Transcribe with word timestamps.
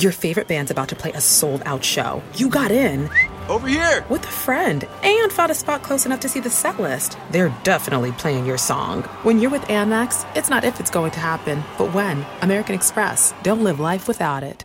Your 0.00 0.12
favorite 0.12 0.46
band's 0.46 0.70
about 0.70 0.90
to 0.90 0.94
play 0.94 1.10
a 1.10 1.20
sold 1.20 1.60
out 1.66 1.82
show. 1.82 2.22
You 2.36 2.48
got 2.48 2.70
in. 2.70 3.10
Over 3.48 3.66
here! 3.66 4.06
With 4.08 4.22
a 4.22 4.28
friend 4.30 4.86
and 5.02 5.32
found 5.32 5.50
a 5.50 5.56
spot 5.56 5.82
close 5.82 6.06
enough 6.06 6.20
to 6.20 6.28
see 6.28 6.38
the 6.38 6.50
set 6.50 6.78
list. 6.78 7.18
They're 7.32 7.52
definitely 7.64 8.12
playing 8.12 8.46
your 8.46 8.58
song. 8.58 9.02
When 9.24 9.40
you're 9.40 9.50
with 9.50 9.62
Amex, 9.62 10.24
it's 10.36 10.50
not 10.50 10.62
if 10.62 10.78
it's 10.78 10.92
going 10.92 11.10
to 11.12 11.18
happen, 11.18 11.64
but 11.78 11.92
when. 11.92 12.24
American 12.42 12.76
Express. 12.76 13.34
Don't 13.42 13.64
live 13.64 13.80
life 13.80 14.06
without 14.06 14.44
it. 14.44 14.64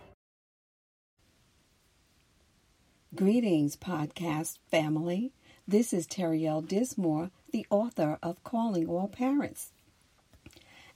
Greetings, 3.16 3.76
podcast 3.76 4.60
family. 4.70 5.34
This 5.68 5.94
is 5.94 6.06
Terrielle 6.06 6.68
Dismore, 6.68 7.32
the 7.52 7.66
author 7.72 8.20
of 8.22 8.44
Calling 8.44 8.88
All 8.88 9.08
Parents 9.08 9.72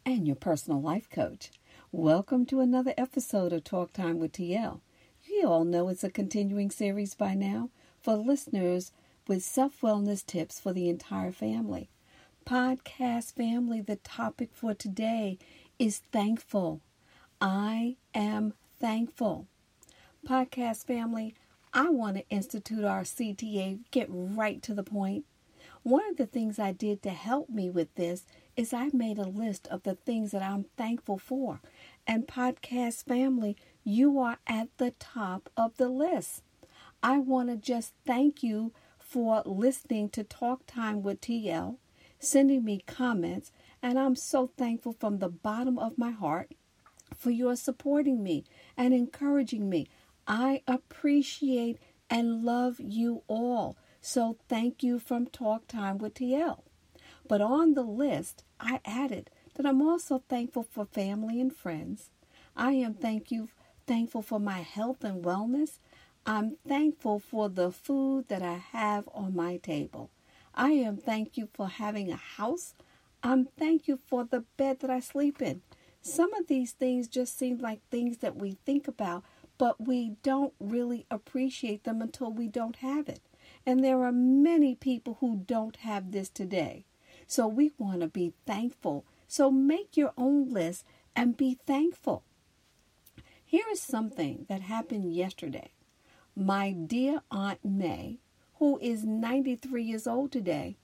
and 0.08 0.26
your 0.26 0.36
personal 0.36 0.82
life 0.82 1.10
coach. 1.10 1.52
Welcome 1.94 2.46
to 2.48 2.60
another 2.60 2.94
episode 2.98 3.54
of 3.54 3.64
Talk 3.64 3.94
Time 3.94 4.20
with 4.20 4.34
TL. 4.34 4.82
You 5.26 5.48
all 5.48 5.64
know 5.64 5.88
it's 5.88 6.04
a 6.04 6.10
continuing 6.10 6.70
series 6.70 7.16
by 7.16 7.34
now 7.34 7.70
for 8.02 8.18
listeners 8.18 8.92
with 9.26 9.42
self 9.42 9.80
wellness 9.80 10.26
tips 10.26 10.60
for 10.60 10.74
the 10.74 10.90
entire 10.90 11.32
family. 11.32 11.90
Podcast 12.46 13.36
family, 13.36 13.80
the 13.80 13.96
topic 13.96 14.50
for 14.52 14.74
today 14.74 15.40
is 15.80 16.00
thankful. 16.12 16.82
I 17.40 17.96
am 18.14 18.54
thankful. 18.82 19.48
Podcast 20.28 20.86
family, 20.86 21.36
I 21.74 21.88
want 21.88 22.18
to 22.18 22.30
institute 22.30 22.84
our 22.84 23.04
CTA, 23.04 23.80
get 23.92 24.08
right 24.10 24.62
to 24.64 24.74
the 24.74 24.84
point. 24.84 25.24
One 25.84 26.04
of 26.10 26.18
the 26.18 26.26
things 26.26 26.60
I 26.60 26.74
did 26.74 27.02
to 27.04 27.12
help 27.12 27.50
me 27.50 27.70
with 27.70 27.96
this 27.96 28.26
is 28.58 28.74
I 28.74 28.90
made 28.92 29.20
a 29.20 29.28
list 29.28 29.68
of 29.68 29.84
the 29.84 29.94
things 29.94 30.32
that 30.32 30.42
I'm 30.42 30.66
thankful 30.76 31.20
for. 31.20 31.62
And 32.08 32.28
podcast 32.28 33.06
family, 33.06 33.56
you 33.84 34.20
are 34.20 34.40
at 34.48 34.76
the 34.78 34.92
top 35.00 35.50
of 35.56 35.78
the 35.78 35.88
list. 35.88 36.42
I 37.04 37.20
want 37.20 37.50
to 37.50 37.56
just 37.56 37.94
thank 38.06 38.42
you 38.42 38.74
for 38.98 39.44
listening 39.46 40.10
to 40.10 40.24
Talk 40.24 40.66
Time 40.66 41.04
with 41.04 41.22
TL, 41.22 41.78
sending 42.20 42.66
me 42.66 42.84
comments, 42.88 43.52
and 43.82 44.00
I'm 44.00 44.16
so 44.16 44.52
thankful 44.58 44.96
from 45.00 45.20
the 45.20 45.30
bottom 45.30 45.78
of 45.78 46.00
my 46.00 46.12
heart 46.12 46.52
for 47.16 47.30
your 47.30 47.56
supporting 47.56 48.24
me 48.24 48.44
and 48.76 48.94
encouraging 48.94 49.70
me. 49.70 49.88
I 50.28 50.64
appreciate 50.68 51.78
and 52.10 52.44
love 52.44 52.80
you 52.80 53.22
all. 53.28 53.78
So 54.02 54.38
thank 54.50 54.82
you 54.82 54.98
from 55.00 55.28
Talk 55.28 55.68
Time 55.68 56.00
with 56.00 56.16
TL. 56.16 56.67
But 57.28 57.42
on 57.42 57.74
the 57.74 57.84
list, 57.84 58.44
I 58.60 58.80
added 58.86 59.30
that 59.56 59.66
I'm 59.66 59.82
also 59.82 60.24
thankful 60.30 60.64
for 60.64 60.86
family 60.86 61.42
and 61.42 61.54
friends. 61.54 62.10
I 62.56 62.72
am 62.74 62.94
thank 62.94 63.32
you 63.32 63.50
thankful 63.86 64.22
for 64.22 64.40
my 64.40 64.60
health 64.60 65.04
and 65.04 65.24
wellness. 65.24 65.80
I'm 66.26 66.58
thankful 66.68 67.20
for 67.20 67.50
the 67.50 67.72
food 67.72 68.28
that 68.28 68.42
I 68.42 68.56
have 68.72 69.08
on 69.14 69.36
my 69.36 69.58
table. 69.58 70.10
I 70.54 70.72
am 70.72 70.98
thank 70.98 71.38
you 71.38 71.48
for 71.54 71.68
having 71.68 72.12
a 72.12 72.18
house. 72.18 72.74
I'm 73.24 73.48
thank 73.58 73.88
you 73.88 74.00
for 74.08 74.26
the 74.26 74.42
bed 74.58 74.80
that 74.82 74.90
I 74.90 75.00
sleep 75.00 75.42
in. 75.42 75.62
Some 76.02 76.34
of 76.34 76.48
these 76.48 76.72
things 76.72 77.08
just 77.08 77.38
seem 77.38 77.58
like 77.60 77.82
things 77.90 78.18
that 78.18 78.36
we 78.36 78.58
think 78.66 78.88
about, 78.88 79.24
but 79.58 79.86
we 79.86 80.14
don't 80.24 80.54
really 80.60 81.06
appreciate 81.10 81.84
them 81.84 82.02
until 82.02 82.32
we 82.32 82.48
don't 82.48 82.78
have 82.78 83.10
it. 83.10 83.22
And 83.66 83.84
there 83.84 84.04
are 84.04 84.12
many 84.12 84.76
people 84.76 85.18
who 85.20 85.44
don't 85.46 85.78
have 85.78 86.12
this 86.12 86.30
today. 86.30 86.86
So 87.28 87.48
we 87.48 87.72
want 87.78 88.02
to 88.02 88.08
be 88.08 88.34
thankful. 88.46 89.06
So 89.28 89.52
make 89.52 89.98
your 89.98 90.14
own 90.18 90.50
list 90.50 90.86
and 91.16 91.36
be 91.36 91.60
thankful. 91.66 92.24
Here 93.46 93.66
is 93.72 93.82
something 93.82 94.46
that 94.50 94.62
happened 94.62 95.14
yesterday. 95.14 95.72
My 96.36 96.72
dear 96.72 97.22
Aunt 97.30 97.64
May, 97.64 98.20
who 98.56 98.80
is 98.80 99.04
93 99.04 99.84
years 99.84 100.08
old 100.08 100.32
today, 100.32 100.78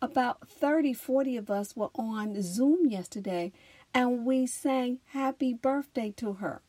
about 0.00 0.48
30, 0.48 0.94
40 0.94 1.36
of 1.36 1.50
us 1.50 1.76
were 1.76 1.90
on 1.94 2.40
Zoom 2.42 2.86
yesterday 2.86 3.52
and 3.94 4.24
we 4.24 4.46
sang 4.46 4.98
happy 5.08 5.52
birthday 5.52 6.10
to 6.16 6.34
her. 6.34 6.62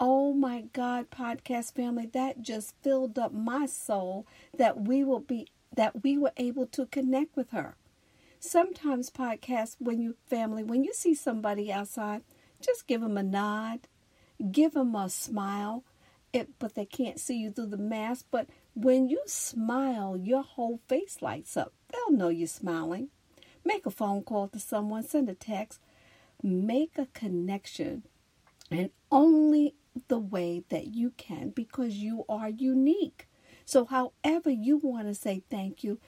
Oh 0.00 0.32
my 0.32 0.62
God, 0.72 1.10
podcast 1.10 1.74
family, 1.74 2.06
that 2.06 2.42
just 2.42 2.74
filled 2.82 3.18
up 3.18 3.32
my 3.32 3.66
soul 3.66 4.26
that 4.56 4.80
we 4.80 5.04
will 5.04 5.20
be 5.20 5.48
that 5.74 6.02
we 6.02 6.18
were 6.18 6.32
able 6.36 6.66
to 6.66 6.86
connect 6.86 7.36
with 7.36 7.50
her. 7.50 7.76
Sometimes 8.44 9.08
podcast 9.08 9.76
when 9.78 10.02
you 10.02 10.16
family, 10.26 10.64
when 10.64 10.82
you 10.82 10.92
see 10.92 11.14
somebody 11.14 11.70
outside, 11.70 12.22
just 12.60 12.88
give 12.88 13.00
them 13.00 13.16
a 13.16 13.22
nod, 13.22 13.86
give 14.50 14.72
them 14.72 14.96
a 14.96 15.08
smile. 15.08 15.84
It, 16.32 16.48
but 16.58 16.74
they 16.74 16.84
can't 16.84 17.20
see 17.20 17.36
you 17.36 17.52
through 17.52 17.66
the 17.66 17.76
mask. 17.76 18.26
But 18.32 18.48
when 18.74 19.08
you 19.08 19.22
smile, 19.26 20.16
your 20.16 20.42
whole 20.42 20.80
face 20.88 21.22
lights 21.22 21.56
up. 21.56 21.72
They'll 21.92 22.18
know 22.18 22.30
you're 22.30 22.48
smiling. 22.48 23.10
Make 23.64 23.86
a 23.86 23.92
phone 23.92 24.24
call 24.24 24.48
to 24.48 24.58
someone, 24.58 25.04
send 25.04 25.28
a 25.28 25.34
text, 25.34 25.80
make 26.42 26.98
a 26.98 27.06
connection, 27.14 28.02
and 28.72 28.90
only 29.12 29.76
the 30.08 30.18
way 30.18 30.64
that 30.68 30.88
you 30.88 31.12
can 31.16 31.50
because 31.50 31.94
you 31.94 32.24
are 32.28 32.48
unique. 32.48 33.28
So, 33.64 33.84
however 33.84 34.50
you 34.50 34.78
want 34.78 35.06
to 35.06 35.14
say 35.14 35.44
thank 35.48 35.84
you, 35.84 36.00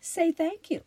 say 0.00 0.32
thank 0.32 0.70
you. 0.70 0.82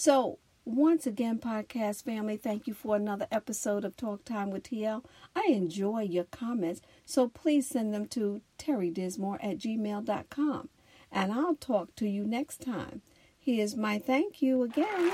So, 0.00 0.38
once 0.64 1.06
again, 1.06 1.38
podcast 1.40 2.04
family, 2.04 2.38
thank 2.38 2.66
you 2.66 2.72
for 2.72 2.96
another 2.96 3.26
episode 3.30 3.84
of 3.84 3.98
Talk 3.98 4.24
Time 4.24 4.50
with 4.50 4.62
TL. 4.62 5.04
I 5.36 5.48
enjoy 5.50 6.04
your 6.04 6.24
comments, 6.24 6.80
so 7.04 7.28
please 7.28 7.68
send 7.68 7.92
them 7.92 8.06
to 8.06 8.40
terrydismore 8.58 9.36
at 9.42 9.58
gmail.com. 9.58 10.70
And 11.12 11.32
I'll 11.34 11.54
talk 11.54 11.94
to 11.96 12.08
you 12.08 12.24
next 12.24 12.62
time. 12.62 13.02
Here's 13.38 13.76
my 13.76 13.98
thank 13.98 14.40
you 14.40 14.62
again. 14.62 15.10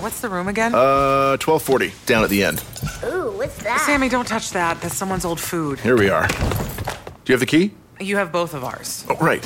What's 0.00 0.20
the 0.20 0.28
room 0.28 0.48
again? 0.48 0.74
Uh, 0.74 1.38
1240, 1.38 1.92
down 2.06 2.24
at 2.24 2.30
the 2.30 2.42
end. 2.42 2.64
Ooh, 3.04 3.30
what's 3.36 3.62
that? 3.62 3.80
Sammy, 3.86 4.08
don't 4.08 4.26
touch 4.26 4.50
that. 4.50 4.80
That's 4.80 4.96
someone's 4.96 5.24
old 5.24 5.38
food. 5.38 5.78
Here 5.78 5.96
we 5.96 6.10
are. 6.10 6.26
Do 6.26 7.32
you 7.32 7.34
have 7.34 7.40
the 7.40 7.46
key? 7.46 7.70
You 8.00 8.16
have 8.16 8.32
both 8.32 8.54
of 8.54 8.64
ours. 8.64 9.04
Oh, 9.08 9.16
right. 9.16 9.42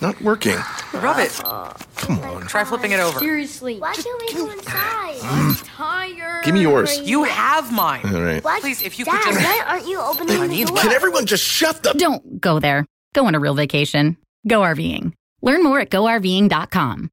Not 0.00 0.20
working. 0.22 0.56
Rub 0.94 1.18
it. 1.18 1.32
Come 1.96 2.20
on. 2.20 2.46
Try 2.46 2.64
flipping 2.64 2.92
it 2.92 3.00
over. 3.00 3.18
Seriously. 3.18 3.78
Why 3.80 3.94
can't 3.94 4.20
we 4.20 4.32
go 4.32 4.50
inside? 4.50 5.18
I'm 5.22 5.54
tired. 5.56 6.44
Give 6.44 6.54
me 6.54 6.62
yours. 6.62 7.00
You 7.00 7.24
have 7.24 7.72
mine. 7.72 8.02
All 8.14 8.22
right. 8.22 8.42
What? 8.42 8.60
Please, 8.60 8.82
if 8.82 8.98
you 8.98 9.04
Dad, 9.04 9.20
could 9.22 9.34
just. 9.34 9.44
why 9.44 9.64
aren't 9.66 9.88
you 9.88 10.00
opening 10.00 10.48
the 10.48 10.64
door? 10.64 10.76
Can 10.76 10.92
everyone 10.92 11.26
just 11.26 11.42
shut 11.44 11.82
the. 11.82 11.92
Don't 11.94 12.40
go 12.40 12.60
there. 12.60 12.86
Go 13.14 13.26
on 13.26 13.34
a 13.34 13.40
real 13.40 13.54
vacation. 13.54 14.16
Go 14.46 14.60
RVing. 14.60 15.12
Learn 15.42 15.62
more 15.64 15.80
at 15.80 15.90
GoRVing.com. 15.90 17.10